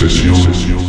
[0.00, 0.79] Sesión.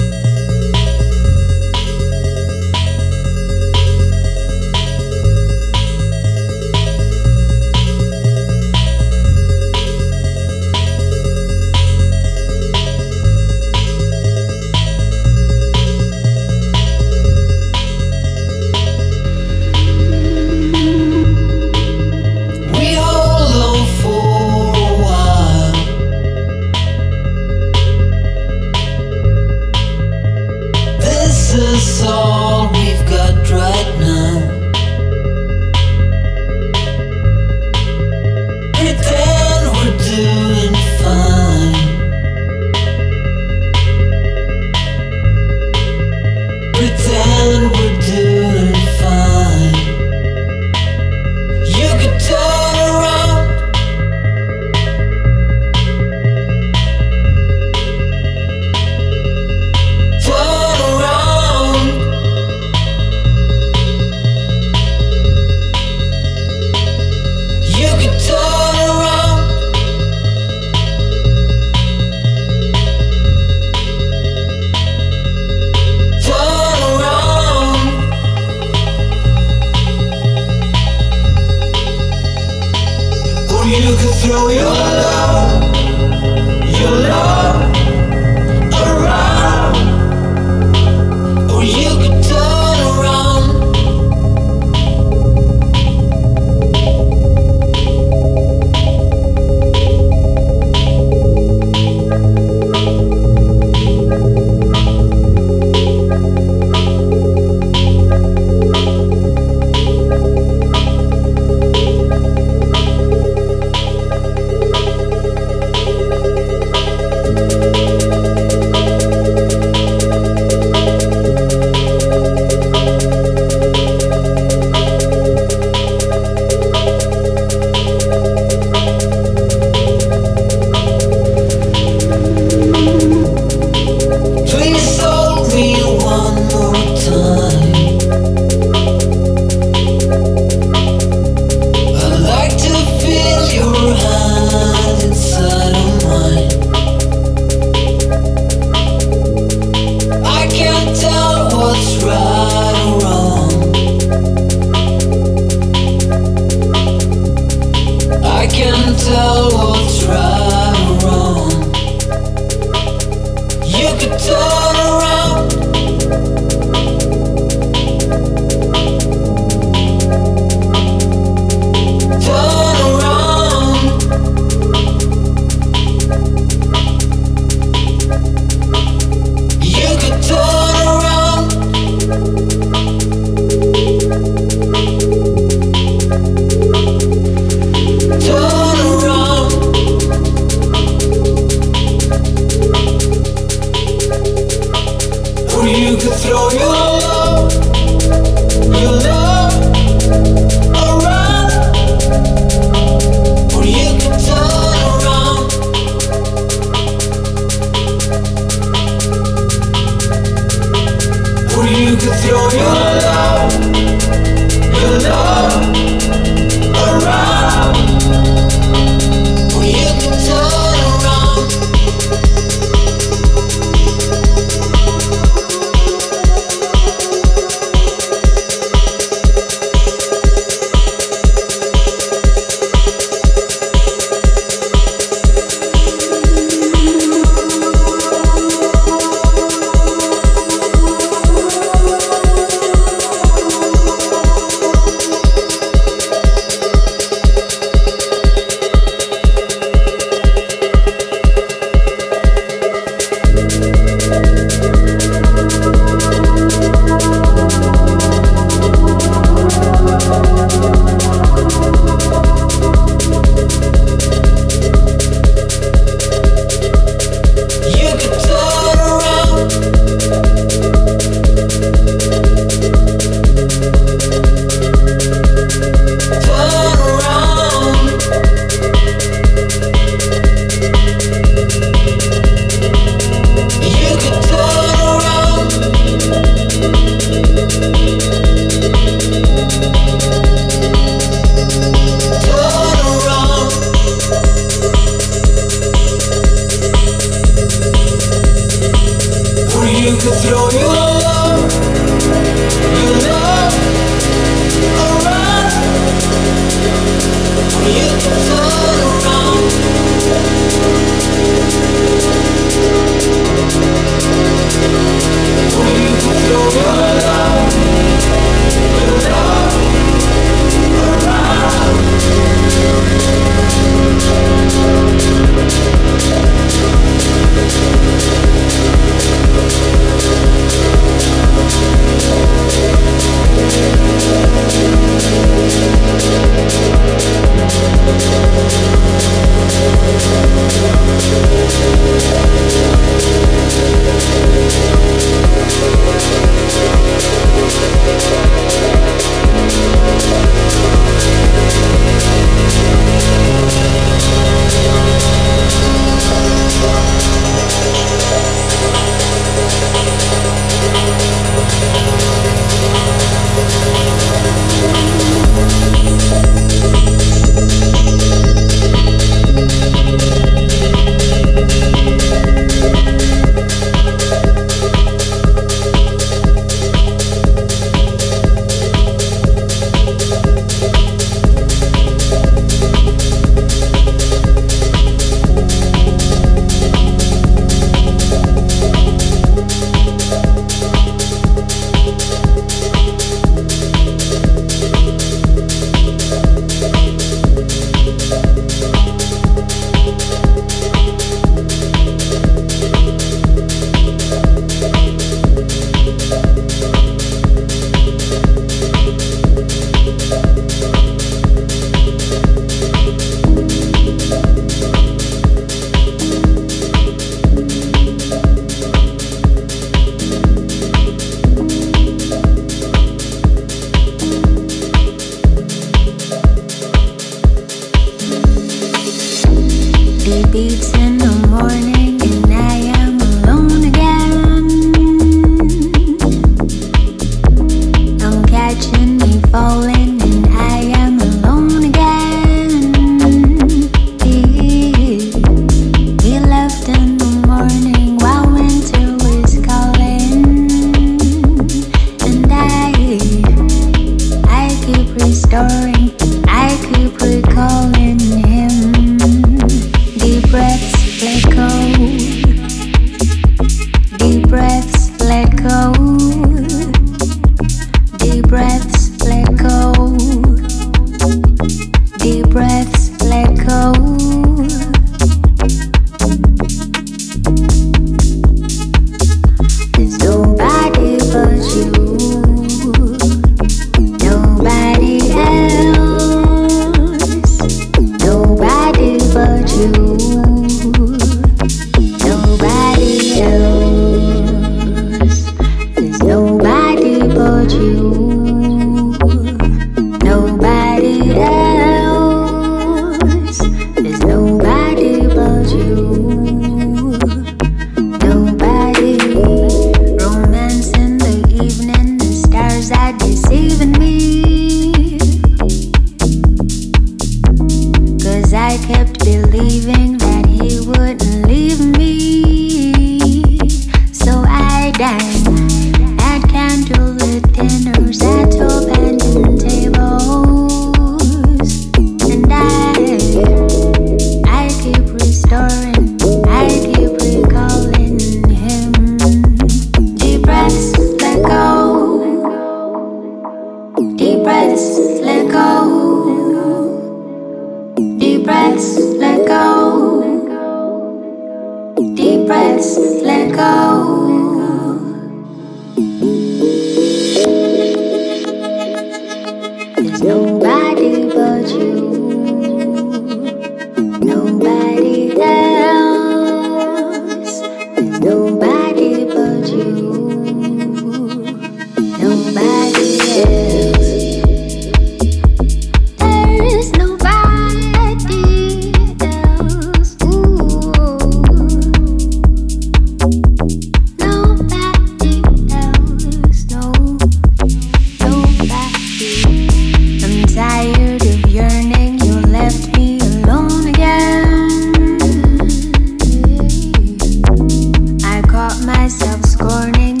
[598.59, 600.00] myself scorning.